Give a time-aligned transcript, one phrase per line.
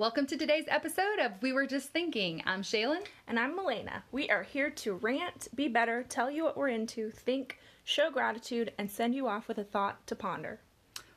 [0.00, 2.42] Welcome to today's episode of We Were Just Thinking.
[2.46, 3.04] I'm Shaylin.
[3.28, 4.02] And I'm Milena.
[4.12, 8.72] We are here to rant, be better, tell you what we're into, think, show gratitude,
[8.78, 10.58] and send you off with a thought to ponder.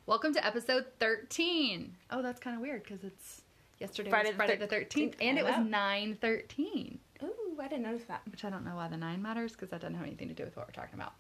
[0.06, 1.96] Welcome to episode 13.
[2.11, 3.43] Oh, that's kind of weird because it's
[3.80, 5.70] yesterday Friday Friday the 13th, and it was I know.
[5.70, 8.20] 9 13, Ooh, I didn't notice that.
[8.29, 10.43] which I don't know why the 9 matters because that doesn't have anything to do
[10.43, 11.14] with what we're talking about.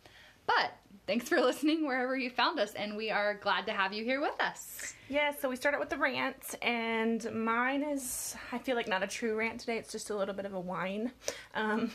[0.47, 0.73] But
[1.07, 4.21] thanks for listening wherever you found us, and we are glad to have you here
[4.21, 4.93] with us.
[5.09, 9.03] Yeah, so we start out with the rant, and mine is, I feel like not
[9.03, 11.11] a true rant today, it's just a little bit of a whine.
[11.55, 11.91] Um,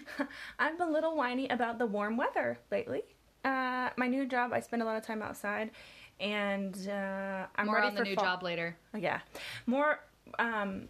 [0.58, 3.02] I'm a little whiny about the warm weather lately.
[3.44, 5.70] Uh, my new job, I spend a lot of time outside,
[6.20, 8.24] and uh, I'm More ready on the for new fall.
[8.24, 8.76] job later.
[8.94, 9.20] Oh, yeah.
[9.66, 9.98] More,
[10.38, 10.88] um,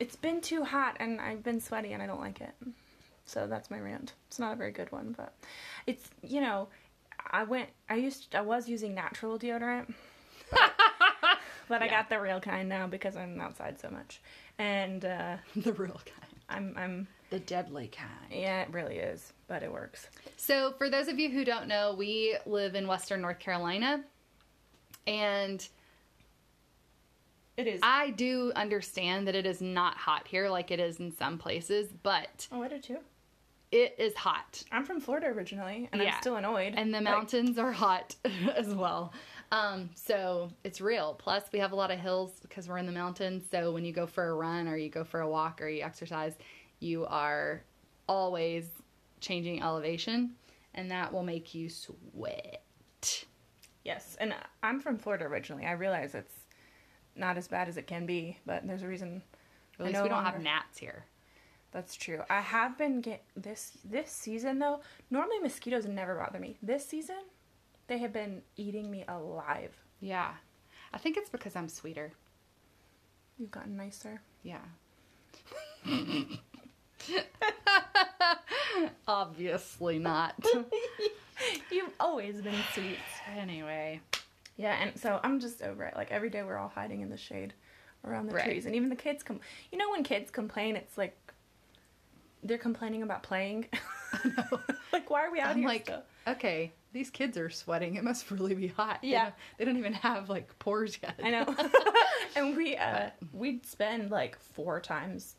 [0.00, 2.54] it's been too hot and I've been sweaty and I don't like it.
[3.26, 4.14] So that's my rant.
[4.28, 5.34] It's not a very good one, but
[5.86, 6.68] it's, you know,
[7.30, 9.92] I went, I used, I was using natural deodorant,
[10.50, 10.72] but,
[11.68, 14.20] but I got the real kind now because I'm outside so much.
[14.58, 16.32] And, uh, the real kind.
[16.48, 18.08] I'm, I'm, The deadly kind.
[18.30, 20.08] yeah, it really is, but it works.
[20.36, 24.04] So, for those of you who don't know, we live in Western North Carolina,
[25.08, 25.66] and
[27.56, 27.80] It is.
[27.82, 31.88] I do understand that it is not hot here like it is in some places,
[32.02, 32.98] but oh, I do too.
[33.76, 34.62] It is hot.
[34.72, 36.14] I'm from Florida originally and Yeah.
[36.14, 36.74] I'm still annoyed.
[36.76, 38.14] And the Like, mountains are hot
[38.56, 39.12] as well.
[39.52, 41.14] Um, so it's real.
[41.14, 43.44] Plus, we have a lot of hills because we're in the mountains.
[43.50, 45.82] So when you go for a run or you go for a walk or you
[45.82, 46.34] exercise,
[46.80, 47.62] you are
[48.08, 48.68] always
[49.20, 50.34] changing elevation,
[50.74, 52.62] and that will make you sweat.
[53.84, 55.64] Yes, and I'm from Florida originally.
[55.64, 56.34] I realize it's
[57.14, 59.22] not as bad as it can be, but there's a reason.
[59.78, 61.04] At least we don't have gnats here.
[61.76, 62.22] That's true.
[62.30, 64.80] I have been get this this season though.
[65.10, 66.56] Normally mosquitoes never bother me.
[66.62, 67.18] This season,
[67.86, 69.76] they have been eating me alive.
[70.00, 70.30] Yeah.
[70.94, 72.12] I think it's because I'm sweeter.
[73.38, 74.22] You've gotten nicer.
[74.42, 74.62] Yeah.
[79.06, 80.34] Obviously not.
[81.70, 82.96] You've always been sweet.
[83.36, 84.00] anyway,
[84.56, 85.94] Yeah, and so I'm just over it.
[85.94, 87.52] Like every day we're all hiding in the shade
[88.02, 88.44] around the Right.
[88.44, 89.40] trees, and even the kids come.
[89.70, 91.14] You know when kids complain, it's like
[92.42, 93.66] they're complaining about playing.
[94.92, 95.68] like why are we out I'm here?
[95.68, 96.02] like, still?
[96.28, 97.96] okay, these kids are sweating.
[97.96, 99.00] It must really be hot.
[99.02, 99.24] They Yeah.
[99.24, 101.18] don't- They don't, even have like pores yet.
[101.22, 101.54] I know.
[102.36, 105.34] and we uh we'd spend like four times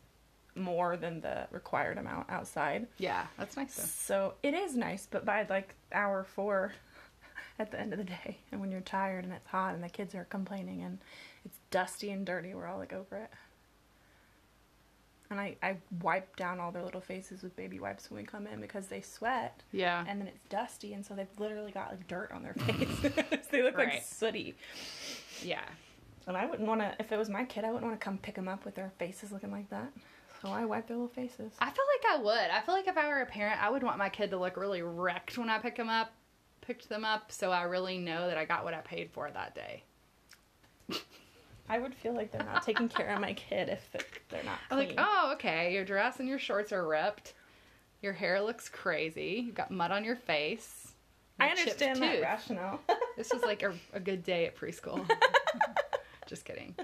[0.54, 2.86] more than the required amount outside.
[2.98, 3.84] yeah, that's nice though.
[3.84, 6.72] So it is nice, but by like hour four
[7.60, 9.88] at the end of the day, and when you're tired and it's hot and the
[9.88, 10.98] kids are complaining and
[11.44, 13.30] it's dusty and dirty, we're all like over it.
[15.30, 18.46] And I, I wipe down all their little faces with baby wipes when we come
[18.46, 20.02] in because they sweat Yeah.
[20.08, 23.12] and then it's dusty and so they've literally got like dirt on their face.
[23.50, 24.54] they look like sooty.
[25.42, 25.64] yeah.
[26.26, 28.16] And I wouldn't want to, if it was my kid, I wouldn't want to come
[28.18, 29.92] pick them up with their faces looking like that.
[30.40, 31.52] So I wipe their little faces.
[31.58, 32.50] I feel like I would.
[32.50, 34.56] I feel like if I were a parent, I would want my kid to look
[34.56, 36.12] really wrecked when I pick them up,
[36.60, 39.54] picked them up, so I really know that I got what I paid for that
[39.54, 39.82] day.
[41.68, 44.78] I would feel like they're not taking care of my kid if they're- not I'm
[44.78, 47.34] like, oh, okay, your dress and your shorts are ripped.
[48.02, 49.42] Your hair looks crazy.
[49.46, 50.92] You've got mud on your face.
[51.40, 52.22] I understand that tooth.
[52.22, 52.80] rationale.
[53.16, 55.04] This was like a, a good day at preschool.
[56.28, 56.76] Just kidding.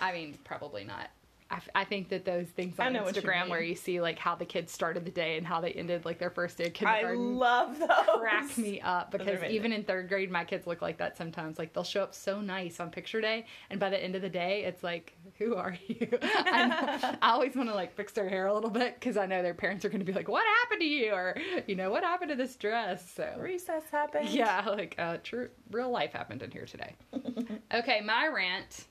[0.00, 1.10] I mean, probably not.
[1.54, 4.00] I, f- I think that those things I on what you Instagram where you see
[4.00, 6.64] like how the kids started the day and how they ended like their first day
[6.64, 7.88] of I kindergarten love those.
[8.18, 11.58] crack me up because even in third grade, my kids look like that sometimes.
[11.58, 14.28] Like they'll show up so nice on picture day, and by the end of the
[14.28, 16.08] day, it's like, who are you?
[16.22, 19.26] I, know- I always want to like fix their hair a little bit because I
[19.26, 21.12] know their parents are going to be like, what happened to you?
[21.12, 21.36] Or
[21.68, 23.08] you know, what happened to this dress?
[23.14, 24.28] So Recess happened.
[24.30, 26.94] yeah, like uh, true, real life happened in here today.
[27.74, 28.86] okay, my rant.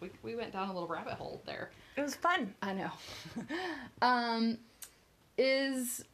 [0.00, 1.70] We, we went down a little rabbit hole there.
[1.96, 2.54] It was fun.
[2.62, 2.90] I know.
[4.02, 4.58] um,
[5.36, 6.04] is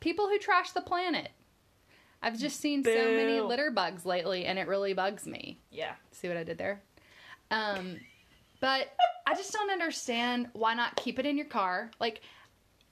[0.00, 1.30] people who trash the planet.
[2.22, 5.58] I've just seen so many litter bugs lately, and it really bugs me.
[5.70, 5.92] Yeah.
[6.12, 6.82] See what I did there?
[7.50, 7.98] Um,
[8.60, 8.94] but
[9.26, 12.20] I just don't understand why not keep it in your car, like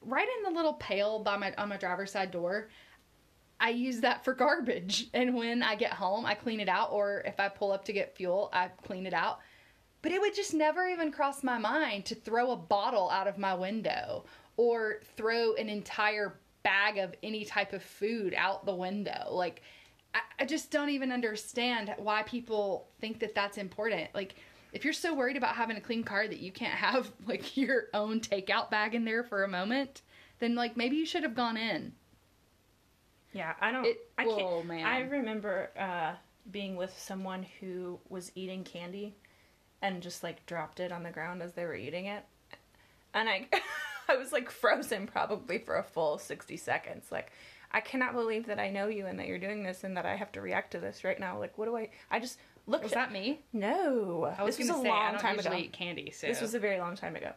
[0.01, 2.71] right in the little pail by my on my driver's side door.
[3.61, 7.23] I use that for garbage, and when I get home, I clean it out, or
[7.27, 9.41] if I pull up to get fuel, I clean it out.
[10.03, 13.37] But it would just never even cross my mind to throw a bottle out of
[13.39, 14.25] my window
[14.57, 19.29] or throw an entire bag of any type of food out the window.
[19.31, 19.63] Like,
[20.15, 24.09] I, I just don't even understand why people think that that's important.
[24.15, 24.37] Like,
[24.73, 27.85] if you're so worried about having a clean car that you can't have like your
[27.95, 30.03] own takeout bag in there for a moment,
[30.39, 31.93] then like maybe you should have gone in.
[33.33, 33.85] Yeah, I don't.
[33.85, 34.43] It- I can't.
[34.43, 34.85] oh, man.
[34.87, 36.15] I remember uh,
[36.51, 39.15] being with someone who was eating candy,
[39.83, 42.25] and just like dropped it on the ground as they were eating it.
[43.15, 43.47] And I
[44.09, 47.07] I was like frozen probably for a full 60 seconds.
[47.11, 47.33] Like
[47.71, 50.17] I cannot believe that I know you and that you're doing this and that I
[50.17, 51.39] have to react to this right now.
[51.39, 53.41] Like what do I I just looked Was at that me?
[53.53, 54.33] No.
[54.39, 55.55] I was this was gonna a say, long time ago.
[55.55, 57.33] eat candy, so This was a very long time ago.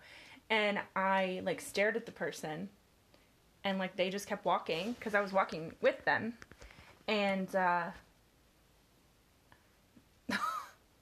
[0.50, 2.70] And I like stared at the person
[3.64, 6.34] and like they just kept walking because I was walking with them.
[7.08, 7.92] And uh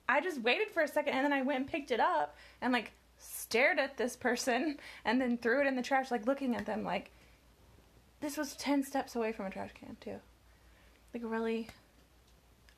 [0.10, 2.74] I just waited for a second and then I went and picked it up and
[2.74, 6.66] like stared at this person and then threw it in the trash like looking at
[6.66, 7.12] them like
[8.20, 10.18] this was 10 steps away from a trash can too.
[11.14, 11.70] Like really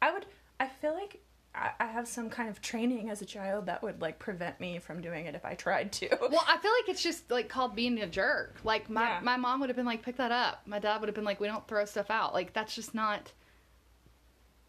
[0.01, 0.25] I would
[0.59, 1.19] I feel like
[1.53, 4.79] I, I have some kind of training as a child that would like prevent me
[4.79, 6.07] from doing it if I tried to.
[6.21, 8.55] Well, I feel like it's just like called being a jerk.
[8.63, 9.19] Like my Yeah.
[9.21, 10.61] my mom would have been like, pick that up.
[10.65, 12.33] My dad would have been like, we don't throw stuff out.
[12.33, 13.33] Like that's just not.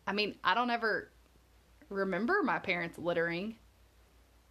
[0.09, 1.09] I mean, I don't ever
[1.93, 3.57] remember my parents littering.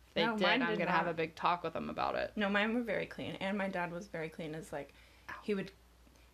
[0.07, 2.31] If they No, did, I'm did gonna have a big talk with them about it.
[2.35, 4.55] No, mine were very clean, and my dad was very clean.
[4.55, 4.93] As like,
[5.43, 5.71] he would,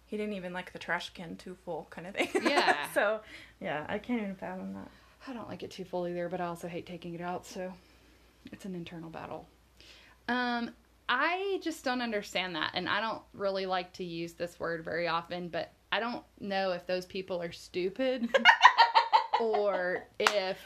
[0.06, 2.30] he didn't even like the trash can too full kind of thing.
[2.44, 2.88] Yeah.
[2.94, 3.22] so,
[3.62, 4.90] yeah, I can't even fathom that.
[5.28, 7.74] I don't like it too full either, but I also hate taking it out, so
[8.52, 9.48] it's an internal battle.
[10.30, 10.72] Um,
[11.10, 15.08] I just don't understand that, and I don't really like to use this word very
[15.08, 18.30] often, but I don't know if those people are stupid
[19.40, 20.58] or if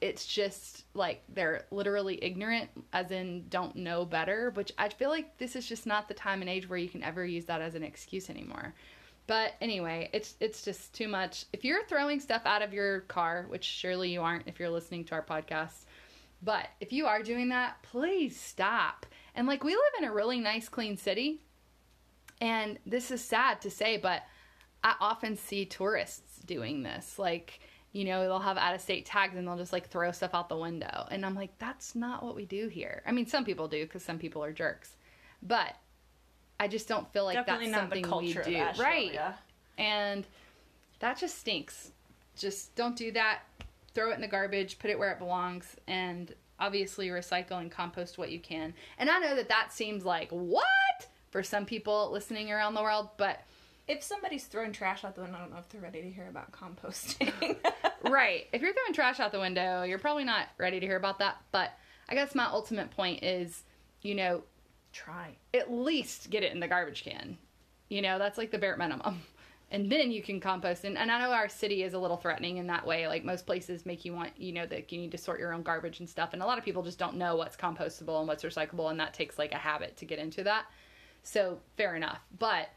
[0.00, 5.38] it's just like they're literally ignorant, as in don't know better, which I feel like
[5.38, 7.74] this is just not the time and age where you can ever use that as
[7.74, 8.74] an excuse anymore.
[9.26, 11.44] But anyway, it's it's just too much.
[11.52, 15.04] If you're throwing stuff out of your car, which surely you aren't if you're listening
[15.06, 15.84] to our podcast,
[16.42, 19.04] but if you are doing that, please stop.
[19.34, 21.42] And like we live in a really nice clean city,
[22.40, 24.22] and this is sad to say, but
[24.82, 27.18] I often see tourists doing this.
[27.18, 27.60] Like,
[27.98, 30.48] you know, they'll have out of state tags and they'll just like throw stuff out
[30.48, 31.08] the window.
[31.10, 33.02] And I'm like, that's not what we do here.
[33.04, 34.92] I mean, some people do because some people are jerks.
[35.42, 35.74] But
[36.60, 38.58] I just don't feel like Definitely that's not something the culture we do.
[38.58, 39.12] Asheville, right.
[39.12, 39.32] Yeah.
[39.78, 40.24] And
[41.00, 41.90] that just stinks.
[42.36, 43.40] Just don't do that.
[43.94, 48.16] Throw it in the garbage, put it where it belongs, and obviously recycle and compost
[48.16, 48.74] what you can.
[48.98, 50.64] And I know that that seems like what
[51.30, 53.40] for some people listening around the world, but
[53.88, 56.28] If somebody's throwing trash out the window, I don't know if they're ready to hear
[56.28, 57.56] about composting.
[58.04, 58.46] right.
[58.52, 61.38] If you're throwing trash out the window, you're probably not ready to hear about that.
[61.52, 61.72] But
[62.08, 63.64] I guess my ultimate point is,
[64.02, 64.42] you know,
[64.92, 65.36] Try.
[65.54, 67.38] at least get it in the garbage can.
[67.88, 69.22] You know, that's like the bare minimum.
[69.70, 70.84] And then you can compost.
[70.84, 73.06] And, and I know our city is a little threatening in that way.
[73.06, 75.62] Like most places make you want, you know, that you need to sort your own
[75.62, 76.30] garbage and stuff.
[76.32, 78.90] And a lot of people just don't know what's compostable and what's recyclable.
[78.90, 80.64] And that takes like a habit to get into that.
[81.22, 82.20] So fair enough.
[82.38, 82.70] But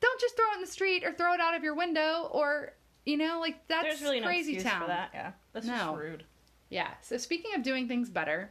[0.00, 2.74] don't just throw it in the street or throw it out of your window or,
[3.06, 4.82] you know, like that's There's really crazy excuse town.
[4.82, 5.10] for that.
[5.14, 5.76] Yeah, that's No.
[5.78, 6.24] just rude.
[6.68, 6.88] Yeah.
[7.00, 8.50] So speaking of doing things better,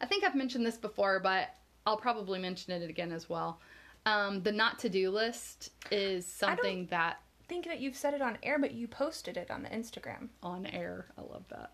[0.00, 1.54] I think I've mentioned this before, but
[1.86, 3.60] I'll probably mention it again as well.
[4.06, 8.38] Um, the not to do list is something that Think that you've said it on
[8.44, 10.28] air, but you posted it on the Instagram.
[10.40, 11.06] on air.
[11.18, 11.72] I love that.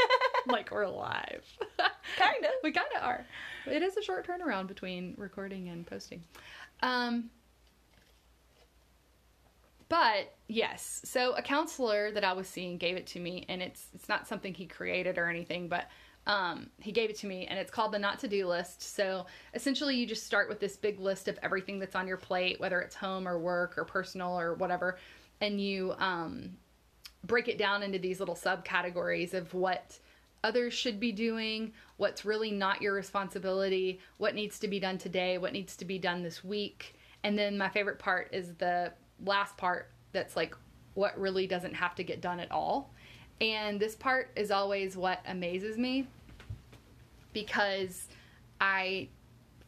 [0.46, 1.44] like we're live.
[2.16, 2.50] Kind of.
[2.62, 3.26] we kind of are.
[3.66, 6.24] It is a short turnaround between recording and posting.
[6.82, 7.28] Um,
[9.88, 13.86] but yes, so a counselor that I was seeing gave it to me, and it's
[13.94, 15.88] it's not something he created or anything, but
[16.26, 18.82] um, he gave it to me, and it's called the not to do list.
[18.82, 22.60] So essentially, you just start with this big list of everything that's on your plate,
[22.60, 24.98] whether it's home or work or personal or whatever,
[25.40, 26.50] and you um,
[27.24, 29.98] break it down into these little subcategories of what
[30.44, 35.38] others should be doing, what's really not your responsibility, what needs to be done today,
[35.38, 36.94] what needs to be done this week.
[37.24, 38.92] And then my favorite part is the
[39.24, 40.54] last part that's like
[40.94, 42.90] what really doesn't have to get done at all.
[43.40, 46.06] And this part is always what amazes me
[47.32, 48.08] because
[48.60, 49.08] I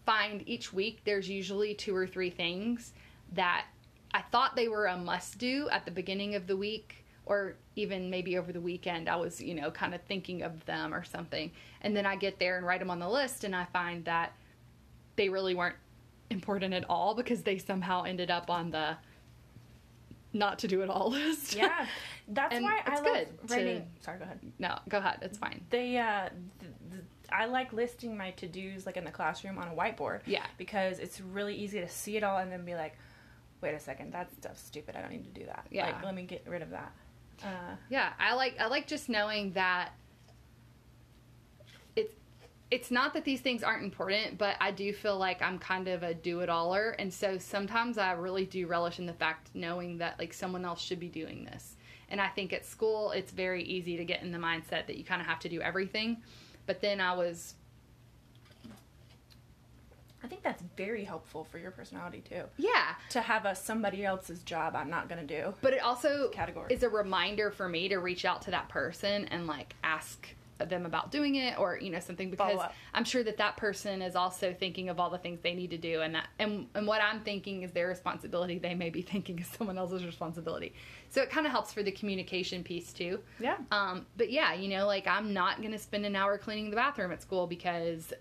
[0.05, 2.93] find each week there's usually two or three things
[3.33, 3.67] that
[4.13, 8.11] I thought they were a must do at the beginning of the week or even
[8.11, 9.09] maybe over the weekend.
[9.09, 11.53] I was, you know, kind of thinking of them or something.
[11.83, 14.33] And then I get there and write them on the list and I find that
[15.15, 15.77] they really weren't
[16.31, 18.97] important at all because they somehow ended up on the
[20.33, 21.55] not to do it all list.
[21.55, 21.87] Yeah,
[22.29, 24.39] that's And why I love good to- Sorry, go ahead.
[24.59, 25.19] no, go ahead.
[25.23, 25.61] It's fine.
[25.71, 26.29] They, uh,
[26.61, 30.21] th- th- I like listing my to dos like in the classroom on a whiteboard.
[30.27, 30.45] Yeah.
[30.59, 32.97] because it's really easy to see it all and then be like,
[33.61, 34.97] wait a second, that stuff's stupid.
[34.97, 35.67] I don't need to do that.
[35.71, 35.87] Yeah.
[35.87, 36.93] like let me get rid of that.
[37.45, 39.91] Uh, Yeah, I like I like just knowing that
[42.71, 46.03] it's not that these things aren't important, but I do feel like I'm kind of
[46.03, 49.99] a do it aller, and so sometimes I really do relish in the fact knowing
[49.99, 51.77] that like someone else should be doing this.
[52.09, 55.05] And I think at school, it's very easy to get in the mindset that you
[55.05, 56.19] kind of have to do everything.
[56.67, 57.55] But then I was,
[60.23, 62.43] I think that's very helpful for your personality too.
[62.59, 62.95] yeah.
[63.11, 65.55] To have a somebody else's job I'm not gonna do.
[65.63, 66.73] But it also Category.
[66.73, 70.29] is a reminder for me to reach out to that person and like ask
[70.69, 72.61] them about doing it or you know something because
[72.95, 75.79] I'm sure that that person is also thinking of all the things they need to
[75.79, 79.39] do and that and and what I'm thinking is their responsibility they may be thinking
[79.39, 80.75] is someone else's responsibility.
[81.09, 83.21] So it kind of helps for the communication piece too.
[83.41, 83.57] Yeah.
[83.73, 87.13] Um, but yeah, you know, like I'm not gonna spend an hour cleaning the bathroom
[87.13, 88.13] at school because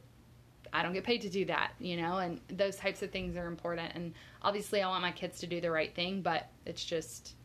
[0.74, 3.48] I don't get paid to do that, you know, and those types of things are
[3.48, 3.92] important.
[3.96, 7.36] And obviously, I want my kids to do the right thing, but it's just,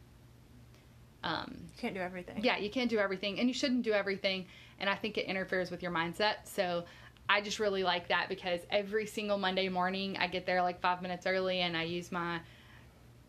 [1.25, 2.45] um, You can't do everything.
[2.45, 4.47] yeah, you can't do everything, and you shouldn't do everything.
[4.79, 6.35] And I think it interferes with your mindset.
[6.45, 6.85] So
[7.29, 11.03] I just really like that because every single Monday morning, I get there like five
[11.03, 12.41] minutes early, and I use my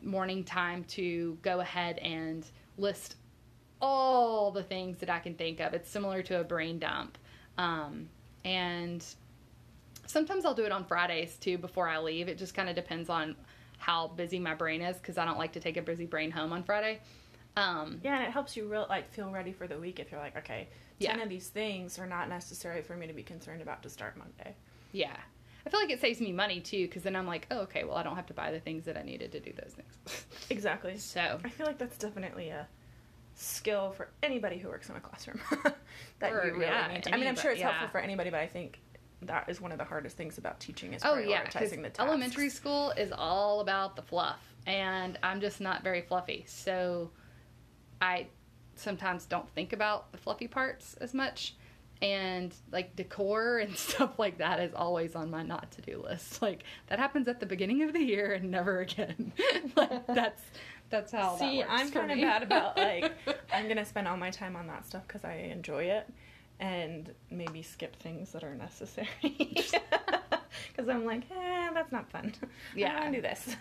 [0.04, 2.46] morning time to go ahead and
[2.78, 3.16] list
[3.82, 5.74] all the things that I can think of.
[5.74, 7.18] It's similar to a brain dump.
[7.58, 8.10] Um,
[8.44, 9.04] and
[10.06, 12.28] sometimes I'll do it on Fridays too before I leave.
[12.28, 13.36] It just kind of depends on
[13.78, 16.54] how busy my brain is because I don't like to take a busy brain home
[16.54, 17.00] on Friday.
[17.58, 20.20] Um, Yeah, and it helps you real like feel ready for the week if you're
[20.20, 20.68] like, okay,
[21.00, 21.24] ten Yeah.
[21.24, 24.56] of these things are not necessary for me to be concerned about to start Monday.
[24.92, 25.16] yeah.
[25.68, 27.96] I feel like it saves me money too because then I'm like, oh, okay, well,
[27.98, 30.26] I don't have to buy the things that I needed to do those things.
[30.52, 30.96] Exactly.
[31.00, 32.68] so, I feel like that's definitely a
[33.34, 35.40] skill for anybody who works in a classroom
[36.20, 37.04] that Or, you really yeah, need.
[37.04, 37.70] To, I mean, I'm sure it's yeah.
[37.72, 38.80] helpful for anybody, but I think
[39.24, 42.00] that is one of the hardest things about teaching is oh yeah, prioritizing the tasks.
[42.00, 46.46] elementary school is all about the fluff, and I'm just not very fluffy.
[46.48, 47.10] So,
[48.02, 48.28] I
[48.76, 51.56] sometimes don't think about the fluffy parts as much.
[52.02, 56.42] And like decor and stuff like that is always on my not to do list.
[56.42, 59.32] Like that happens at the beginning of the year and never again.
[59.76, 60.44] like that's
[60.90, 61.38] that's how.
[61.38, 63.14] See, that I'm kind of bad about like
[63.52, 66.08] I'm gonna spend all my time on that stuff because I enjoy it,
[66.60, 69.08] and maybe skip things that are necessary.
[69.22, 72.34] Because I'm like, eh, that's not fun.
[72.76, 72.98] Yeah.
[72.98, 73.56] I don't do this.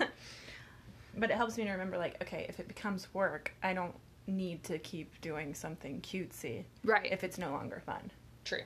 [1.16, 3.94] but it helps me to remember, like, okay, if it becomes work, I don't
[4.26, 7.08] need to keep doing something cutesy right.
[7.10, 8.10] if it's no longer fun.
[8.44, 8.62] true.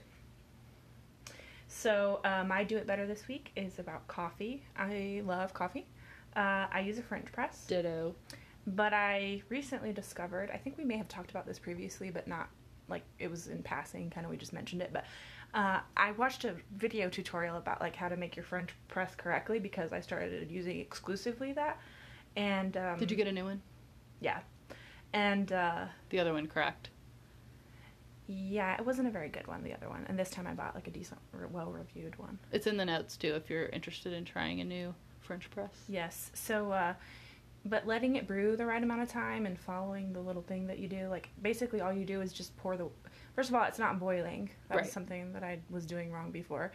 [1.68, 4.62] So uh, my do it better this week is about coffee.
[4.76, 5.86] I love coffee.
[6.34, 7.66] Uh, I use a French press.
[7.66, 8.14] Ditto.
[8.66, 12.48] But I recently discovered, I think we may have talked about this previously, but not
[12.88, 14.90] like it was in passing, kind of we just mentioned it.
[14.92, 15.04] But
[15.54, 19.58] uh, I watched a video tutorial about like how to make your French press correctly
[19.58, 21.78] because I started using exclusively that.
[22.36, 23.62] And um, Did you get a new one?
[24.20, 24.40] Yeah,
[25.12, 26.90] and uh, The other one cracked.
[28.26, 29.62] yeah, it wasn't a very good one.
[29.62, 32.38] The other one, and this time I bought like a decent, well reviewed one.
[32.52, 35.70] It's in the notes too if you're interested in trying a new French press.
[35.88, 36.30] Yes.
[36.34, 36.94] So, uh,
[37.64, 40.78] but letting it brew the right amount of time and following the little thing that
[40.78, 42.88] you do, like basically all you do is just pour the.
[43.34, 44.50] First of all, it's not boiling.
[44.68, 44.84] That Right.
[44.84, 46.72] was something that I was doing wrong before.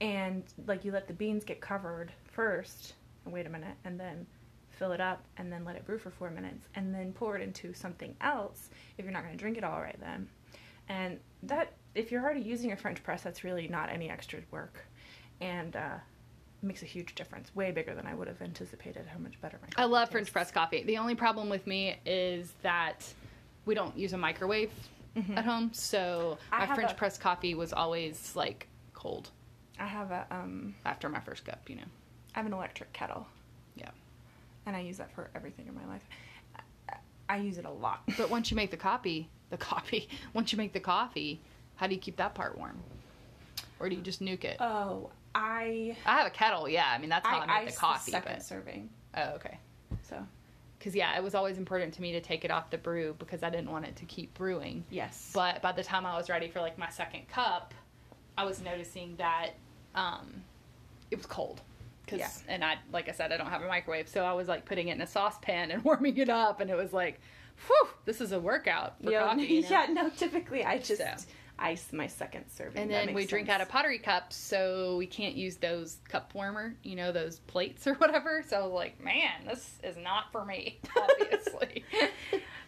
[0.00, 2.94] And like you let the beans get covered first,
[3.24, 4.26] and wait a minute, and then
[4.74, 7.42] fill it up, and then let it brew for four minutes, and then pour it
[7.42, 10.28] into something else if you're not going to drink it all right then.
[10.88, 14.84] And that, if you're already using a French press, that's really not any extra work.
[15.40, 15.96] And uh,
[16.62, 19.82] makes a huge difference, way bigger than I would have anticipated how much better my
[19.82, 20.82] I love French press coffee.
[20.82, 23.04] The only problem with me is that
[23.66, 24.70] we don't use a microwave
[25.36, 29.30] at home, so I my French a- press coffee was always like cold
[29.78, 31.82] I have a um after my first cup, you know.
[32.34, 33.26] I have an electric kettle.
[34.66, 36.02] And I use that for everything in my life.
[36.88, 36.96] I,
[37.28, 38.02] I use it a lot.
[38.18, 41.40] But once you make the coffee, the coffee, once you make the coffee,
[41.76, 42.78] how do you keep that part warm?
[43.80, 44.56] Or do you just nuke it?
[44.60, 46.86] Oh, I I have a kettle, yeah.
[46.94, 48.88] I mean, that's how I, I make the coffee, the second but serving.
[49.16, 49.58] oh, okay.
[50.08, 50.16] So
[50.78, 53.42] Because yeah, it was always important to me to take it off the brew because
[53.42, 54.84] I didn't want it to keep brewing.
[54.90, 57.74] yes, But by the time I was ready for like my second cup,
[58.38, 59.50] I was noticing that
[59.94, 60.42] um,
[61.10, 61.60] it was cold.
[62.06, 62.30] Cause, Yeah.
[62.48, 64.88] And I, like I said, I don't have a microwave, so I was like putting
[64.88, 67.20] it in a saucepan and warming it up, and it was like,
[67.66, 69.42] whew, this is a workout for yeah, coffee.
[69.44, 69.68] you know?
[69.70, 69.86] yeah.
[69.90, 71.26] No, typically I just So.
[71.58, 72.82] ice my second serving.
[72.82, 76.74] And then we drink out of pottery cups, so we can't use those cup warmer,
[76.82, 78.42] you know, those plates or whatever.
[78.46, 81.84] So I was like, man, this is not for me, obviously.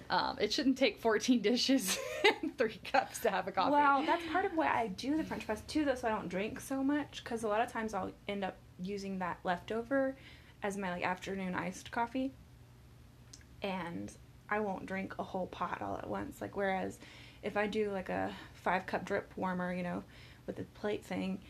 [0.09, 1.99] um, it shouldn't take 14 dishes
[2.43, 3.73] and three cups to have a coffee.
[3.73, 6.28] Well, that's part of why I do the French press too, though, so I don't
[6.28, 7.25] drink so much.
[7.25, 10.16] Because a lot of times I'll end up using that leftover
[10.62, 12.33] as my like afternoon iced coffee,
[13.62, 14.12] and
[14.49, 16.40] I won't drink a whole pot all at once.
[16.40, 16.99] Like whereas
[17.42, 20.02] if I do like a five cup drip warmer, you know,
[20.47, 21.40] with the plate thing,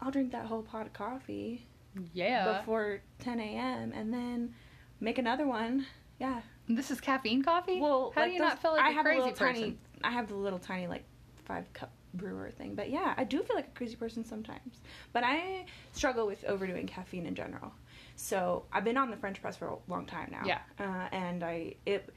[0.00, 1.66] I'll drink that whole pot of coffee
[2.12, 2.58] yeah.
[2.58, 3.92] before 10 a.m.
[3.94, 4.54] and then
[5.00, 5.86] make another one.
[6.18, 6.40] Yeah.
[6.68, 7.80] This is caffeine coffee.
[7.80, 9.36] Well, how like do you those- not feel like I a have crazy a little
[9.36, 9.62] person?
[9.62, 9.78] tiny.
[10.04, 11.04] I have the little tiny like
[11.44, 14.80] five cup brewer thing, but yeah, I do feel like a crazy person sometimes.
[15.12, 17.72] But I struggle with overdoing caffeine in general.
[18.16, 20.42] So I've been on the French press for a long time now.
[20.44, 20.58] Yeah.
[20.78, 22.12] Uh, and I it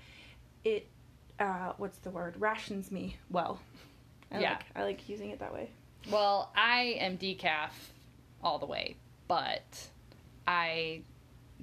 [0.63, 0.87] it
[1.39, 3.59] uh, what's the word rations me well.
[4.31, 4.51] I Yeah.
[4.51, 5.69] Like, I like using it that way.
[6.11, 7.71] Well, I am decaf
[8.43, 8.97] all the way,
[9.27, 9.87] but
[10.47, 11.01] I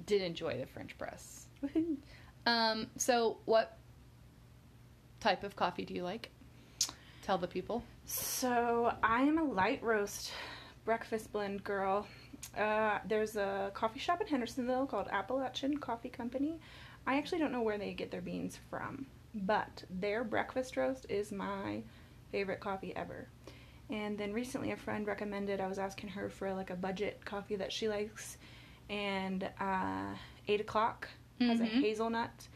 [0.05, 1.47] did enjoy the French press.
[1.63, 1.97] Woohoo.
[2.45, 3.77] Um, so what
[5.21, 6.29] type of coffee do you like?
[7.23, 7.83] Tell the people.
[8.05, 10.31] So I am a light roast
[10.83, 12.05] breakfast blend girl.
[12.57, 16.59] Uh, there's a coffee shop in Hendersonville called Appalachian Coffee Company.
[17.07, 21.31] I actually don't know where they get their beans from, but their breakfast roast is
[21.31, 21.81] my
[22.31, 23.29] favorite coffee ever.
[23.89, 25.61] And then recently, a friend recommended.
[25.61, 28.37] I was asking her for like a budget coffee that she likes,
[28.89, 30.13] and uh,
[30.47, 31.07] eight o'clock
[31.39, 32.47] has a hazelnut.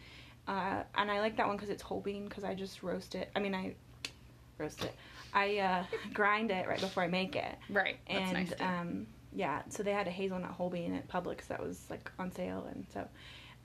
[0.47, 3.29] Uh, and I like that one because it's whole bean because I just roast it.
[3.35, 3.75] I mean, I
[4.57, 4.93] roast it.
[5.33, 5.83] I uh,
[6.13, 7.55] grind it right before I make it.
[7.69, 7.97] Right.
[8.07, 8.61] That's and nice.
[8.61, 12.31] um, yeah, so they had a hazelnut whole bean at Publix that was like on
[12.31, 13.07] sale, and so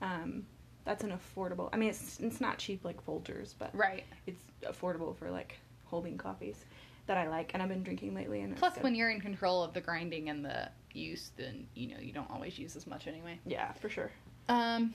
[0.01, 0.45] um,
[0.85, 1.69] that's an affordable.
[1.73, 4.03] I mean, it's it's not cheap like Folgers, but right.
[4.27, 6.65] it's affordable for like whole bean coffees
[7.07, 8.41] that I like, and I've been drinking lately.
[8.41, 11.99] And Plus, when you're in control of the grinding and the use, then you know
[11.99, 13.39] you don't always use as much anyway.
[13.45, 14.11] yeah, for sure.
[14.49, 14.93] Um,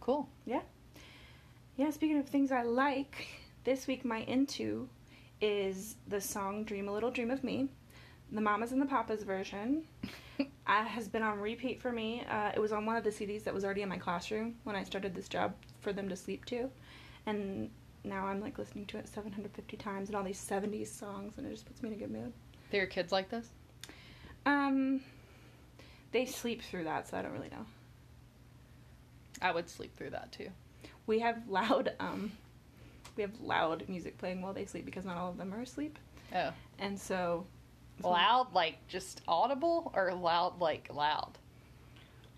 [0.00, 0.28] cool.
[0.46, 0.60] Yeah.
[1.76, 3.26] Yeah, speaking of things I like,
[3.64, 4.88] this week my into
[5.44, 7.68] is the song Dream a Little Dream of Me.
[8.32, 9.82] The Mamas and the Papas version
[10.40, 12.24] uh, has been on repeat for me.
[12.30, 14.74] Uh, it was on one of the CDs that was already in my classroom when
[14.74, 16.70] I started this job for them to sleep to.
[17.26, 17.68] And
[18.04, 21.50] now I'm like listening to it 750 times and all these 70s songs, and it
[21.50, 22.32] just puts me in a good mood.
[22.70, 23.50] Do your kids like this?
[24.46, 25.02] Um,
[26.12, 27.66] they sleep through that, so I don't really know.
[29.42, 30.48] I would sleep through that too.
[31.06, 32.32] We have loud, um,
[33.16, 35.98] we have loud music playing while they sleep because not all of them are asleep.
[36.34, 37.46] Oh, And so
[38.02, 41.38] loud like just audible or loud like loud?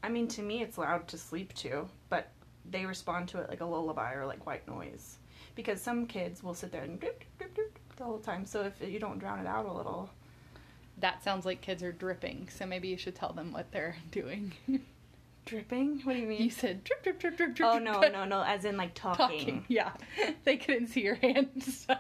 [0.03, 2.31] I mean, to me, it's loud to sleep to, but
[2.71, 5.19] they respond to it like a lullaby or like white noise.
[5.55, 8.45] Because some kids will sit there and drip, drip, drip, drip the whole time.
[8.45, 10.11] So if you don't drown it out a little,
[10.99, 14.53] That sounds like kids are dripping, so maybe you should tell them what they're doing.
[15.47, 16.01] Dripping.
[16.05, 16.43] What do you mean?
[16.43, 17.69] you said drip, drip, drip, drip, drip.
[17.69, 18.43] oh no, no, no!
[18.43, 19.27] As in like talking.
[19.39, 19.65] Talking.
[19.69, 19.93] Yeah,
[20.45, 21.87] they couldn't see your hands.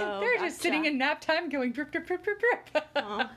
[0.00, 2.84] Oh, They're just sitting in nap time, going drip, drip, drip, drip, drip.
[2.96, 3.30] Oh.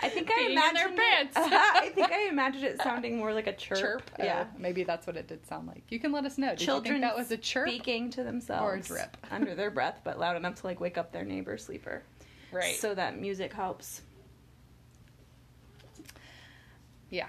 [0.00, 1.32] I think I imagined their it- pants.
[1.36, 3.78] I think I imagined it sounding more like a chirp.
[3.80, 4.02] chirp.
[4.20, 4.44] Uh, yeah.
[4.46, 5.82] Oh, maybe that's what it did sound like.
[5.88, 6.50] You can let us know.
[6.50, 7.66] Did Children you think that was a chirp?
[7.68, 9.16] speaking to themselves Or a drip?
[9.32, 12.04] under their breath, but loud enough to like wake up their neighbor sleeper.
[12.52, 12.76] Right.
[12.76, 14.02] So that music helps.
[17.10, 17.26] yeah.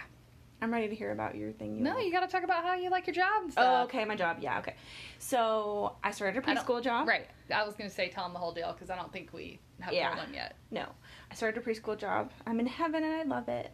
[0.61, 1.75] I'm ready to hear about your thing.
[1.77, 2.05] You No, like.
[2.05, 3.65] you got to talk about how you like your job and oh, stuff.
[3.67, 4.37] Oh, okay, my job.
[4.41, 4.75] Yeah, okay.
[5.19, 7.07] So I started a preschool job.
[7.07, 7.27] Right.
[7.53, 9.59] I was going to say tell them the whole deal because I don't think we
[9.81, 10.15] have Yeah.
[10.15, 10.55] them yet.
[10.71, 10.87] No,
[11.31, 12.31] I started a preschool job.
[12.47, 13.71] I'm in heaven and I love it.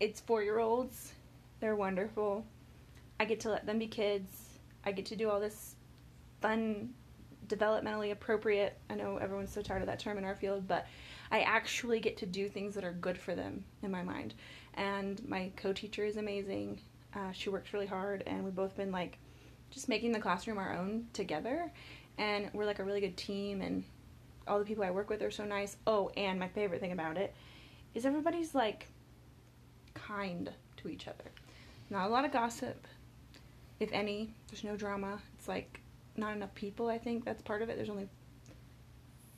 [0.00, 1.12] It's four year olds.
[1.60, 2.44] They're wonderful.
[3.20, 4.58] I get to let them be kids.
[4.84, 5.76] I get to do all this
[6.40, 6.90] fun,
[7.46, 8.76] developmentally appropriate.
[8.90, 10.86] I know everyone's so tired of that term in our field, but
[11.30, 14.34] I actually get to do things that are good for them in my mind.
[14.76, 16.80] And my co teacher is amazing.
[17.14, 19.18] Uh, she works really hard, and we've both been like
[19.70, 21.72] just making the classroom our own together.
[22.18, 23.84] And we're like a really good team, and
[24.46, 25.76] all the people I work with are so nice.
[25.86, 27.34] Oh, and my favorite thing about it
[27.94, 28.86] is everybody's like
[29.94, 31.24] kind to each other.
[31.90, 32.86] Not a lot of gossip,
[33.80, 34.34] if any.
[34.48, 35.20] There's no drama.
[35.38, 35.80] It's like
[36.16, 37.24] not enough people, I think.
[37.24, 37.76] That's part of it.
[37.76, 38.08] There's only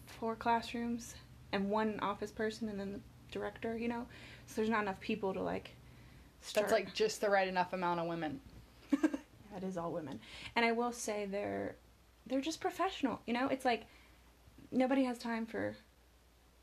[0.07, 1.15] four classrooms
[1.53, 4.07] and one office person and then the director, you know?
[4.49, 5.71] So there's not enough people to like
[6.41, 6.69] start.
[6.69, 8.41] That's like just the right enough amount of women.
[9.59, 10.21] That is all women.
[10.55, 11.75] And I will say they're
[12.27, 13.49] they're just professional, you know?
[13.49, 13.87] It's like
[14.71, 15.75] nobody has time for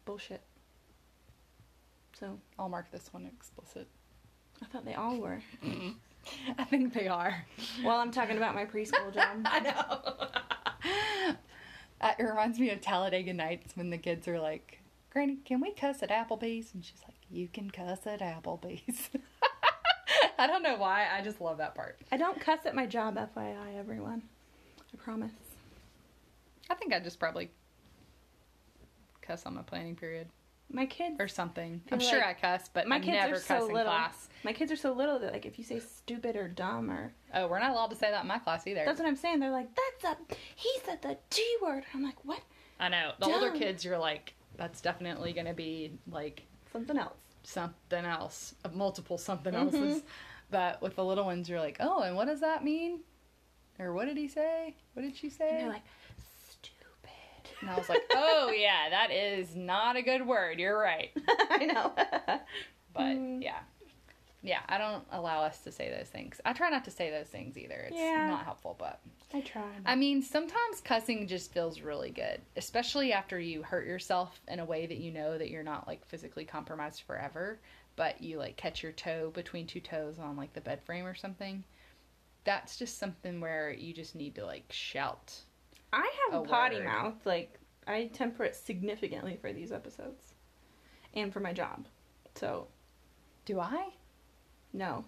[0.05, 0.41] bullshit.
[2.17, 3.87] So I'll mark this one explicit.
[4.61, 5.41] I thought they all were.
[6.57, 7.45] I think they are.
[7.83, 9.41] Well, I'm talking about my preschool job.
[9.45, 11.35] I know.
[12.17, 16.01] It reminds me of Talladega Nights when the kids are like, Granny, can we cuss
[16.01, 16.73] at Applebee's?
[16.73, 19.09] And she's like, You can cuss at Applebee's.
[20.39, 21.07] I don't know why.
[21.11, 21.99] I just love that part.
[22.11, 24.21] I don't cuss at my job, FYI, everyone.
[24.93, 25.31] I promise.
[26.69, 27.49] I think I just probably
[29.21, 30.27] cuss on my planning period
[30.71, 31.81] My kids, or something.
[31.91, 33.91] I'm sure I cuss, but my I kids never are so cuss in little.
[33.91, 34.29] class.
[34.43, 37.47] my kids are so little that like if you say stupid or dumb or Oh,
[37.47, 38.83] we're not allowed to say that in my class either.
[38.85, 39.39] that's what I'm saying.
[39.39, 39.69] They're like,
[40.01, 42.41] "That's a he said the G word." I'm like, "What?
[42.79, 43.11] I know.
[43.19, 46.43] The older kids, you're like, that's definitely going to be like
[46.75, 49.59] Something else." something else, uh, multiple something Mhm.
[49.65, 50.03] else's.
[50.49, 53.01] But with the little ones, you're like, oh, and what does that mean?
[53.79, 54.73] Or what did he say?
[54.93, 55.47] What did she say?
[55.49, 55.83] And they're like,
[56.51, 57.11] stupid.
[57.61, 60.59] and I was like, oh yeah, that is not a good word.
[60.59, 61.11] You're right.
[61.27, 61.93] I know.
[62.93, 63.43] But Mm.
[63.43, 63.59] yeah.
[64.45, 66.39] Yeah, I don't allow us to say those things.
[66.45, 67.85] I try not to say those things either.
[67.87, 68.27] It's Yeah.
[68.27, 68.99] not helpful, but
[69.33, 69.81] I tried.
[69.87, 74.65] I mean, sometimes cussing just feels really good, especially after you hurt yourself in a
[74.65, 77.59] way that you know that you're not like physically compromised forever,
[77.95, 81.15] but you like catch your toe between two toes on like the bed frame or
[81.15, 81.63] something.
[82.43, 85.33] That's just something where you just need to like shout.
[85.91, 86.85] I have a a potty word.
[86.85, 87.25] mouth.
[87.25, 90.35] Like I temper it significantly for these episodes,
[91.15, 91.87] and for my job.
[92.35, 92.67] So
[93.45, 93.89] Do I?
[94.75, 95.05] No,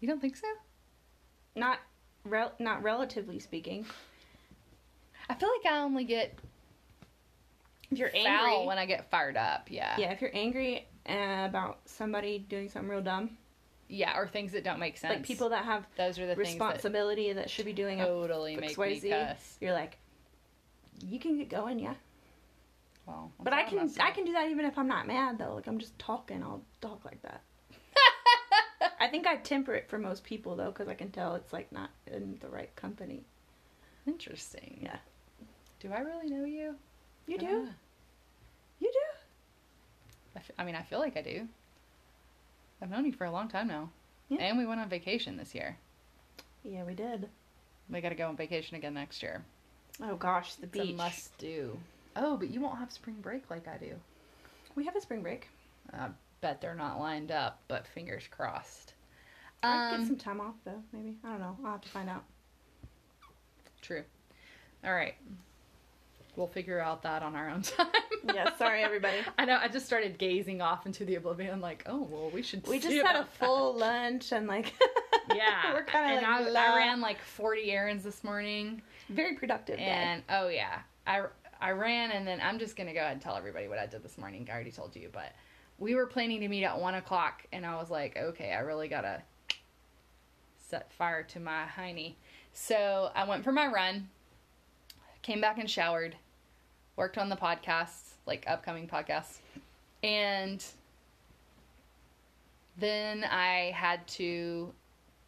[0.00, 0.46] You don't think so?
[1.54, 1.78] not
[2.24, 3.86] rel- not relatively speaking.
[5.28, 6.36] I feel like I only get
[7.90, 9.68] If you're foul angry, when I get fired up.
[9.70, 9.94] Yeah.
[9.98, 13.36] yeah, if you're angry uh, about somebody doing something real dumb,
[13.88, 15.14] Yeah, or things that don't make sense.
[15.14, 18.06] like people that have Those are the things that responsibility that, should be doing it,
[18.06, 19.58] totally make me cuss.
[19.60, 19.98] you're like,
[21.06, 21.94] you can get going, yeah.
[23.06, 25.54] Well, But I can I can do that even if I'm not mad though.
[25.54, 27.42] Like I'm just talking, I'll talk like that.
[29.14, 31.70] I think I temper it for most people though, because I can tell it's like
[31.70, 33.22] not in the right company.
[34.08, 34.80] Interesting.
[34.82, 34.96] Yeah.
[35.78, 36.74] Do I really know you?
[37.28, 37.72] You do, Ah.
[38.80, 38.98] you do.
[40.34, 41.46] I, f- I mean, I feel like I do.
[42.82, 43.90] I've known you for a long time now.
[44.28, 44.38] Yeah.
[44.40, 45.76] And we went on vacation this year.
[46.64, 47.28] Yeah, we did.
[47.88, 49.44] We got to go on vacation again next year.
[50.02, 50.90] Oh gosh, the It's beach.
[50.90, 51.78] a must do.
[52.16, 53.92] Oh, but you won't have spring break like I do.
[54.74, 55.48] We have a spring break.
[55.92, 56.08] I
[56.40, 58.93] bet they're not lined up, but fingers crossed.
[59.62, 60.82] I'll get Um, some time off though.
[60.92, 61.56] Maybe I don't know.
[61.64, 62.24] I'll have to find out.
[63.82, 64.02] true.
[64.84, 65.14] All right.
[66.36, 67.86] We'll figure out that on our own time.
[68.34, 69.18] Yeah, sorry, everybody.
[69.38, 69.56] I know.
[69.60, 72.66] I just started gazing off into the oblivion, like, oh well, we should.
[72.66, 73.46] We just had a about that.
[73.46, 74.72] full lunch and like
[75.34, 76.72] Yeah, we're kind and of like I.
[76.72, 79.78] I ran like forty errands this morning, very productive.
[79.78, 80.22] day.
[80.28, 81.22] oh yeah, I
[81.60, 84.02] I ran, and then I'm just gonna go ahead and tell everybody what I did
[84.02, 84.46] this morning.
[84.50, 85.32] I already told you, but
[85.78, 88.88] we were planning to meet at one o'clock, and I was like, okay, I really
[88.88, 89.22] gotta
[90.74, 92.14] set fire to my hiney.
[92.52, 94.08] So I went for my run,
[95.22, 96.16] came back and showered,
[96.96, 99.38] worked on the podcasts, like upcoming podcasts,
[100.02, 100.64] and
[102.76, 104.72] then I had to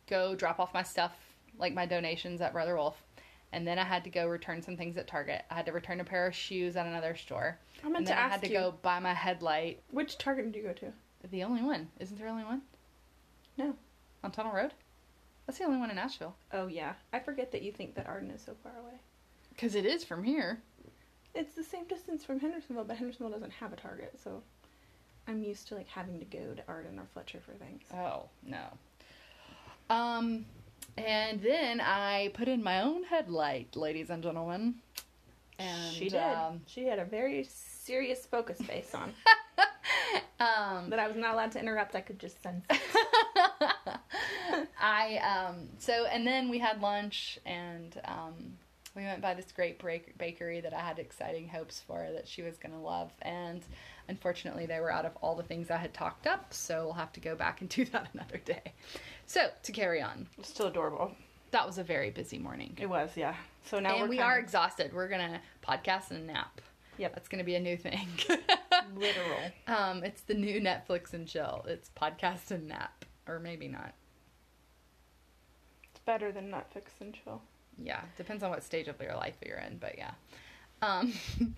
[0.09, 1.13] go drop off my stuff,
[1.61, 3.01] like my donations at Brother Wolf.
[3.53, 5.45] And then I had to go return some things at Target.
[5.49, 7.57] I had to return a pair of shoes at another store.
[7.85, 9.81] I meant and to then I had to you, go buy my headlight.
[9.93, 10.93] which Target did you go to?
[11.31, 11.89] The only one.
[12.01, 12.63] Isn't there only one?
[13.57, 13.77] No.
[14.25, 14.73] On Tunnel Road?
[15.47, 16.37] That's the only one in Asheville.
[16.53, 18.99] Oh yeah, I forget that you think that Arden is so far away.
[19.51, 20.61] Because it is from here.
[21.35, 24.43] It's the same distance from Hendersonville, but Hendersonville doesn't have a Target, so
[25.29, 27.83] I'm used to like having to go to Arden or Fletcher for things.
[27.95, 28.65] Oh, no.
[29.91, 30.47] Um,
[30.97, 34.77] and then I put in my own headlight, ladies and gentlemen.
[35.59, 36.23] And she did.
[36.23, 39.13] Um, she had a very serious focus face on
[40.41, 41.95] um, that I was not allowed to interrupt.
[41.95, 42.65] I could just sense.
[44.81, 48.35] I um so and then we had lunch and um
[48.95, 52.43] we went by this great break- bakery that I had exciting hopes for that she
[52.43, 53.61] was gonna love and
[54.09, 57.13] unfortunately they were out of all the things I had talked up so we'll have
[57.15, 58.73] to go back and do that another day.
[59.27, 61.13] So to carry on, It's still adorable.
[61.51, 62.77] that was a very busy morning.
[62.81, 63.35] It was, yeah.
[63.65, 64.93] So now and we are exhausted.
[64.95, 66.61] We're gonna podcast and nap.
[66.99, 67.15] Yep.
[67.15, 68.09] That's gonna be a new thing.
[68.97, 69.41] literal.
[69.67, 71.65] um, it's the new Netflix and chill.
[71.69, 73.93] It's podcast and nap, or maybe not.
[76.07, 77.43] Better than Netflix and chill.
[77.77, 80.13] Yeah, depends on what stage of your life you're in, but yeah.
[80.81, 81.13] Um,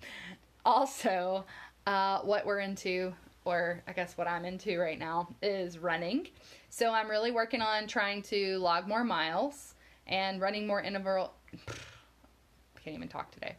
[0.65, 1.45] also,
[1.85, 3.13] uh, what we're into,
[3.45, 6.27] or I guess what I'm into right now, is running.
[6.69, 9.75] So I'm really working on trying to log more miles
[10.07, 11.33] and running more interval.
[11.67, 13.55] I can't even talk today.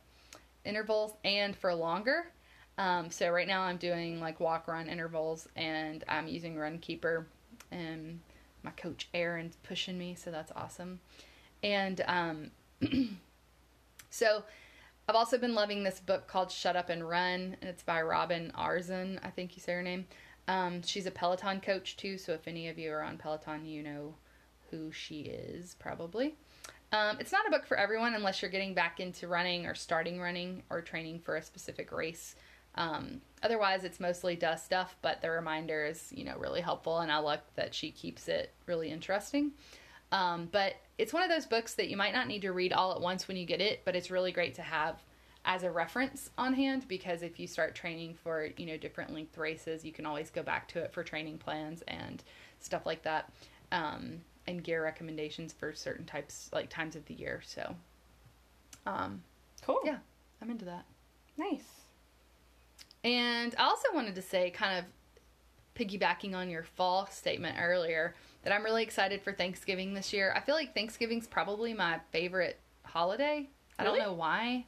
[0.65, 2.27] Intervals and for longer.
[2.79, 7.27] Um, so right now I'm doing like walk run intervals and I'm using Runkeeper
[7.71, 8.21] and
[8.63, 11.01] my coach Aaron's pushing me, so that's awesome.
[11.63, 12.51] And um,
[14.11, 14.45] so
[15.09, 18.53] I've also been loving this book called Shut Up and Run, and it's by Robin
[18.57, 20.07] Arzón, I think you say her name.
[20.49, 23.83] Um, she's a Peloton coach too, so if any of you are on Peloton, you
[23.83, 24.15] know
[24.71, 26.35] who she is probably.
[26.93, 30.21] Um, it's not a book for everyone unless you're getting back into running or starting
[30.21, 32.35] running or training for a specific race.
[32.77, 37.11] Um, otherwise, it's mostly dust stuff, but the reminder is, you know, really helpful, and
[37.11, 39.53] I like that she keeps it really interesting.
[40.13, 42.93] Um, but it's one of those books that you might not need to read all
[42.93, 45.03] at once when you get it, but it's really great to have
[45.45, 49.39] as a reference on hand because if you start training for, you know, different length
[49.39, 52.23] races, you can always go back to it for training plans and
[52.59, 53.33] stuff like that.
[53.73, 57.41] Um, and gear recommendations for certain types like times of the year.
[57.47, 57.75] So,
[58.87, 59.23] um,
[59.63, 59.81] Cool.
[59.85, 59.99] yeah,
[60.43, 60.85] I'm into that.
[61.37, 61.80] Nice.
[63.05, 64.85] And I also wanted to say, kind of
[65.75, 70.33] piggybacking on your fall statement earlier, that I'm really excited for Thanksgiving this year.
[70.37, 73.49] I feel like Thanksgiving's probably my favorite holiday.
[73.79, 74.67] I don't know why.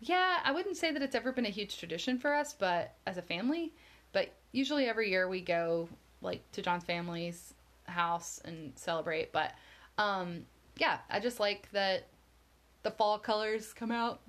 [0.00, 3.18] Yeah, I wouldn't say that it's ever been a huge tradition for us, but as
[3.18, 3.74] a family,
[4.12, 5.88] but usually every year we go
[6.22, 9.32] like to John's family's house and celebrate.
[9.32, 9.52] But
[9.98, 12.06] um yeah, I just like that
[12.82, 14.20] the fall colors come out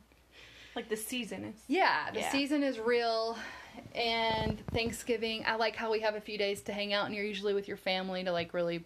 [0.76, 1.56] Like the season is.
[1.68, 2.32] yeah, the Yeah.
[2.32, 3.38] season is real.
[3.96, 7.26] And Thanksgiving, I like how we have a few days to hang out and you're
[7.26, 8.86] usually with your family to like really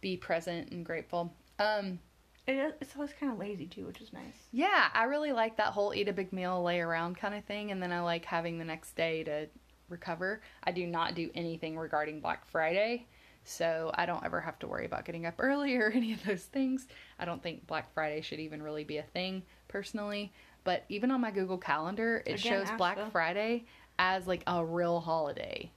[0.00, 1.32] be present and grateful.
[1.58, 1.98] Um
[2.46, 4.48] It is, it's always kind of lazy too, which is nice.
[4.52, 7.70] yeah, I really like that whole eat a big meal, lay around kind of thing
[7.70, 9.46] and then I like having the next day to
[9.88, 10.40] recover.
[10.64, 13.06] I do not do anything regarding Black Friday.
[13.42, 16.44] So I don't ever have to worry about getting up early or any of those
[16.44, 16.86] things.
[17.18, 20.32] I don't think Black Friday should even really be a thing personally.
[20.64, 22.98] But even on my Google Calendar, it Again, shows Black.
[23.10, 23.64] Friday
[23.98, 25.70] as like a real holiday.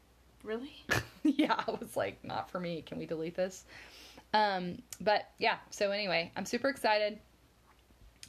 [0.44, 0.74] Really?
[1.24, 2.84] yeah, I was like, not for me.
[2.86, 3.66] Can we delete this?
[4.34, 7.20] Um, but yeah, so anyway, I'm super excited.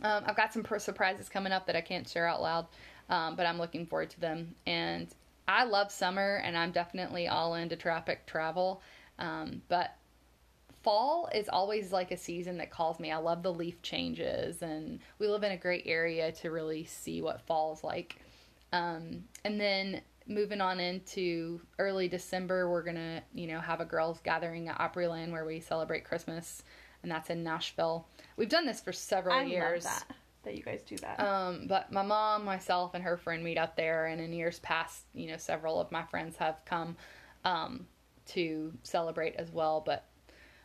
[0.02, 2.66] Um, I've got some surprises coming up that I can't share out loud,
[3.08, 4.54] um, but I'm looking forward to them.
[4.66, 5.08] And
[5.46, 8.82] I love summer, and I'm definitely all into tropic travel.
[9.18, 9.94] Um, but
[10.84, 13.10] fall is always like a season that calls me.
[13.10, 17.22] I love the leaf changes, and we live in a great area to really see
[17.22, 18.16] what fall's like.
[18.72, 24.20] Um, and then moving on into early December, we're gonna, you know, have a girls'
[24.22, 26.62] gathering at Opryland where we celebrate Christmas,
[27.02, 28.06] and that's in Nashville.
[28.36, 29.84] We've done this for several I years.
[29.84, 30.16] love that.
[30.44, 31.18] That you guys do that.
[31.20, 35.04] Um, but my mom, myself, and her friend meet up there, and in years past,
[35.14, 36.96] you know, several of my friends have come
[37.46, 37.86] um,
[38.26, 39.82] to celebrate as well.
[39.84, 40.04] But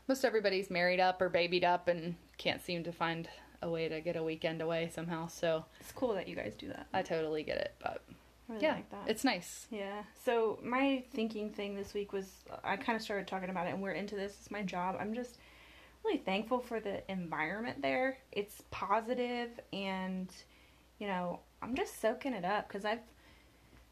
[0.10, 3.30] most everybody's married up or babied up and can't seem to find
[3.62, 5.28] a way to get a weekend away somehow.
[5.28, 6.88] So it's cool that you guys do that.
[6.91, 7.76] I totally get it.
[7.82, 8.04] But
[8.48, 9.04] really yeah, like that.
[9.08, 9.67] it's nice.
[9.69, 10.04] Yeah.
[10.26, 12.28] So my thinking thing this week was
[12.63, 14.36] I kind of started talking about it, and we're into this.
[14.39, 14.98] It's my job.
[15.00, 15.38] I'm just
[16.04, 18.17] really thankful for the environment there.
[18.32, 20.30] It's positive, and
[20.98, 23.04] you know I'm just soaking it up because I've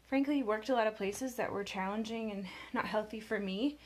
[0.08, 3.78] frankly worked a lot of places that were challenging and not healthy for me,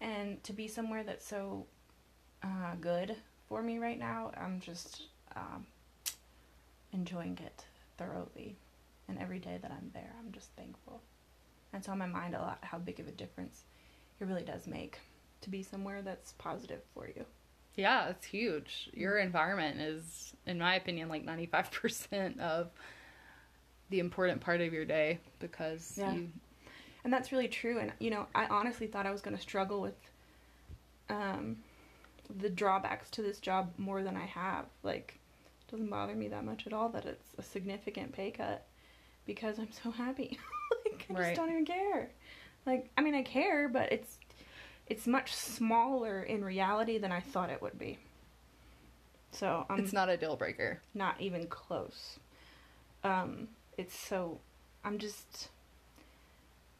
[0.00, 1.66] and to be somewhere that's so
[2.42, 3.16] uh, good
[3.48, 5.02] for me right now, I'm just
[5.36, 5.66] um,
[6.92, 7.64] enjoying it
[7.98, 8.56] thoroughly.
[9.08, 11.00] And every day that I'm there, I'm just thankful.
[11.72, 13.64] And it's on my mind a lot how big of a difference
[14.20, 14.98] it really does make
[15.42, 17.24] to be somewhere that's positive for you.
[17.76, 18.90] Yeah, it's huge.
[18.92, 22.70] Your environment is, in my opinion, like 95% of
[23.90, 26.12] the important part of your day because Yeah.
[26.14, 26.28] you
[27.04, 27.78] And that's really true.
[27.78, 29.94] And, you know, I honestly thought I was going to struggle with
[31.08, 31.56] um,
[32.38, 34.66] the drawbacks to this job more than I have.
[34.82, 35.18] Like,
[35.66, 38.66] it doesn't bother me that much at all that it's a significant pay cut
[39.26, 40.38] because I'm so happy.
[40.84, 41.22] like, I Right.
[41.24, 42.10] just don't even care.
[42.66, 44.18] Like, I mean, I care, but it's
[44.86, 47.98] it's much smaller in reality than I thought it would be.
[49.32, 50.80] So I'm it's not a deal breaker.
[50.94, 52.18] not even close.
[53.04, 54.40] Um, it's so
[54.84, 55.48] I'm just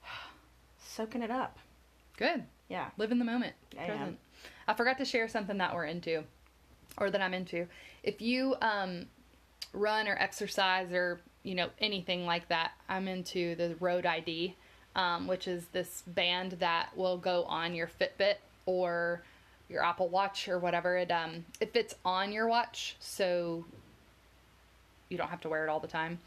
[0.79, 1.59] soaking it up.
[2.17, 2.45] Good.
[2.69, 3.55] Yeah, Live in the moment.
[3.79, 4.19] I am.
[4.71, 6.23] I forgot to share something that we're into,
[6.97, 7.67] or that I'm into.
[8.05, 9.07] If you um,
[9.73, 14.55] run or exercise or you know anything like that, I'm into the Road ID,
[14.95, 19.25] um, which is this band that will go on your Fitbit or
[19.69, 20.97] your Apple Watch or whatever.
[20.97, 23.65] It um it fits on your watch, so
[25.09, 26.21] you don't have to wear it all the time.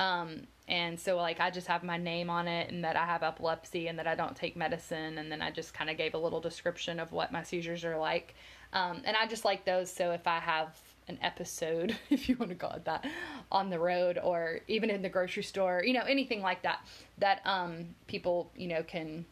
[0.00, 3.22] Um, and so like I just have my name on it and that I have
[3.22, 6.18] epilepsy and that I don't take medicine and then I just kind of gave a
[6.18, 8.34] little description of what my seizures are like.
[8.72, 12.50] Um, and I just like those so if I have an episode, if you want
[12.50, 13.04] to call it that,
[13.52, 16.86] on the road or even in the grocery store, you know, anything like that,
[17.18, 19.26] that um, people, you know, can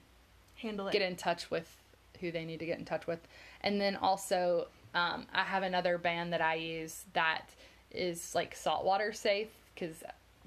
[0.57, 0.93] handle it.
[0.93, 1.75] get in touch with
[2.21, 3.21] who they need to get in touch with.
[3.63, 7.49] And then also, um, I have another band that I use that
[7.91, 10.03] is like saltwater safe because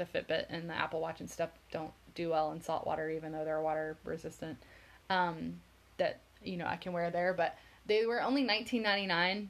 [0.05, 3.31] the Fitbit and the Apple Watch and stuff don't do well in salt water, even
[3.31, 4.57] though they're water resistant.
[5.09, 5.59] Um,
[5.97, 9.49] that you know I can wear there, but they were only nineteen ninety nine.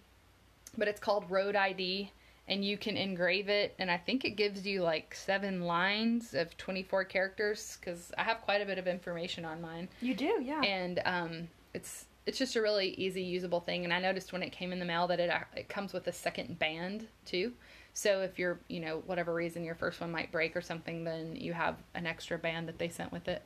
[0.78, 2.12] But it's called Road ID,
[2.48, 6.56] and you can engrave it, and I think it gives you like seven lines of
[6.58, 10.42] twenty four characters because I have quite a bit of information on mine You do,
[10.44, 10.62] yeah.
[10.62, 14.52] and um, it's it's just a really easy usable thing and i noticed when it
[14.52, 17.52] came in the mail that it it comes with a second band too
[17.94, 21.36] so if you're you know whatever reason your first one might break or something then
[21.36, 23.42] you have an extra band that they sent with it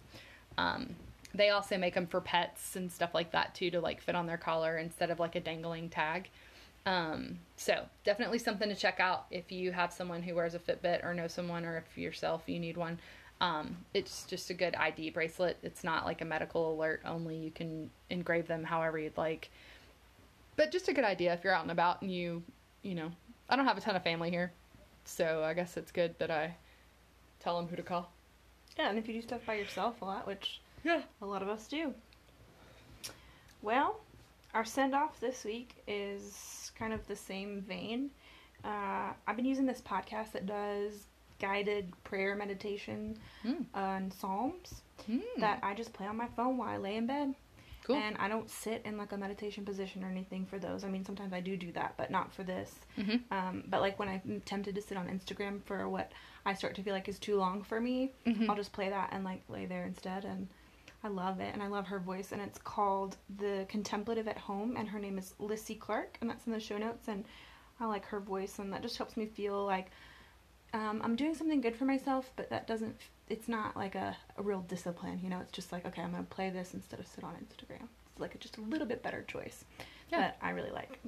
[0.58, 0.96] um,
[1.36, 4.26] they also make them for pets and stuff like that too to like fit on
[4.26, 6.30] their collar instead of like a dangling tag.
[6.86, 11.04] Um, so definitely something to check out if you have someone who wears a Fitbit
[11.04, 13.00] or know someone, or if yourself you need one.
[13.42, 15.58] Um, it's just a good ID bracelet.
[15.62, 17.38] It's not like a medical alert only.
[17.38, 19.50] You can engrave them however you'd like.
[20.56, 22.44] But just a good idea if you're out and about and you,
[22.82, 23.12] you know,
[23.50, 24.52] I don't have a ton of family here,
[25.06, 26.56] so I guess it's good that I
[27.40, 28.12] tell them who to call.
[28.78, 31.02] Yeah, and if you do stuff by yourself a lot, which Yeah.
[31.22, 31.94] a lot of us do.
[33.62, 34.00] Well,
[34.54, 38.12] our send off this week is kind of the same vein.
[38.64, 41.06] Uh, I've been using this podcast that does
[41.40, 43.66] guided prayer meditation Mm.
[43.74, 45.22] on Psalms Mm.
[45.40, 47.36] that I just play on my phone while I lay in bed.
[47.86, 47.98] Cool.
[47.98, 50.84] And I don't sit in like a meditation position or anything for those.
[50.84, 52.74] I mean, sometimes I do do that, but not for this.
[52.98, 53.22] Mhm.
[53.32, 56.12] Um, but like when I'm tempted to sit on Instagram for what
[56.48, 58.50] I start to feel like is too long for me, Mhm.
[58.50, 60.26] I'll just play that and like lay there instead.
[60.26, 60.48] And
[61.04, 62.32] I love it, and I love her voice.
[62.32, 66.48] And it's called The Contemplative at Home, and her name is Lissy Clark, and that's
[66.48, 67.08] in the show notes.
[67.08, 67.26] And
[67.80, 69.92] I like her voice, and that just helps me feel like
[70.74, 72.96] um, I'm doing something good for myself, but that doesn't.
[73.30, 75.40] It's not like a, a real discipline, you know.
[75.40, 77.88] It's just like okay, I'm gonna play this instead of sit on Instagram.
[78.12, 79.66] It's like a, just a little bit better choice
[80.12, 80.20] Yeah.
[80.20, 81.00] that I really like.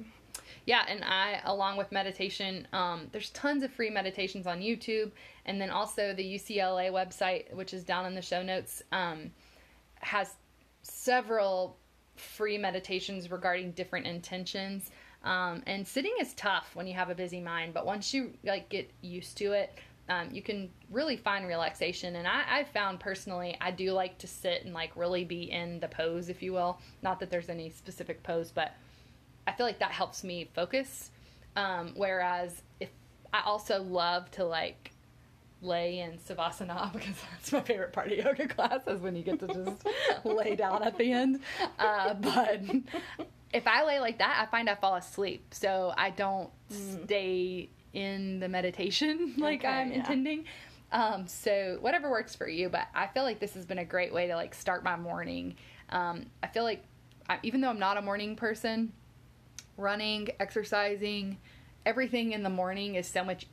[0.66, 5.10] Yeah, and I, along with meditation, um, there's tons of free meditations on YouTube,
[5.46, 9.30] and then also the UCLA website, which is down in the show notes, um,
[10.00, 10.34] has
[10.82, 11.76] several
[12.16, 14.90] free meditations regarding different intentions.
[15.24, 18.68] Um, and sitting is tough when you have a busy mind, but once you like
[18.68, 19.78] get used to it,
[20.08, 22.16] um, you can really find relaxation.
[22.16, 25.80] And I, I found personally, I do like to sit and like really be in
[25.80, 26.78] the pose, if you will.
[27.02, 28.74] Not that there's any specific pose, but
[29.46, 31.10] I feel like that helps me focus.
[31.56, 32.90] Um, whereas if
[33.32, 34.92] I also love to like
[35.60, 39.40] lay in savasana because that's my favorite part of yoga class is when you get
[39.40, 39.86] to just
[40.24, 41.40] lay down at the end.
[41.78, 42.62] Uh, but
[43.52, 48.40] if I lay like that, I find I fall asleep, so I don't stay in
[48.40, 49.96] the meditation like Okay, I'm yeah.
[49.96, 50.44] intending.
[50.92, 54.12] Um, so whatever works for you, but I feel like this has been a great
[54.12, 55.56] way to like start my morning.
[55.90, 56.82] Um, I feel like
[57.28, 58.92] I, even though I'm not a morning person,
[59.76, 61.38] running, exercising,
[61.86, 63.46] everything in the morning is so much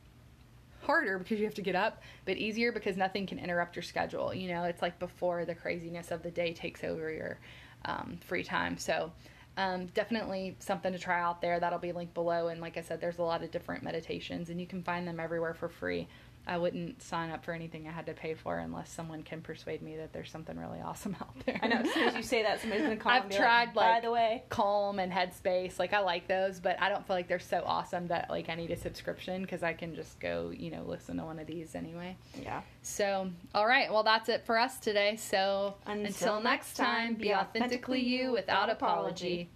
[0.83, 4.33] harder because you have to get up, but easier because nothing can interrupt your schedule.
[4.33, 7.39] You know, it's like before the craziness of the day takes over your
[7.85, 8.77] um, free time.
[8.77, 9.11] So,
[9.57, 11.59] um, definitely something to try out there.
[11.59, 12.47] That'll be linked below.
[12.47, 15.19] And like I said, there's a lot of different meditations, and you can find them
[15.19, 16.07] everywhere for free.
[16.47, 19.81] I wouldn't sign up for anything I had to pay for unless someone can persuade
[19.81, 21.59] me that there's something really awesome out there.
[21.63, 23.11] I know as soon as you say that, somebody's gonna call.
[23.11, 25.79] I've tried, By like- the way, Calm and Headspace.
[25.79, 28.55] Like I like those, but I don't feel like they're so awesome that like I
[28.55, 31.75] need a subscription because I can just go, you know, listen to one of these
[31.75, 32.15] anyway.
[32.41, 32.61] yeah.
[32.81, 35.15] So, all right, well that's it for us today.
[35.15, 39.49] So Until until, next time, be authentically you without apology.